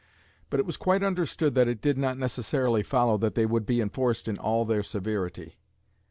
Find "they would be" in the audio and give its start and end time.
3.35-3.79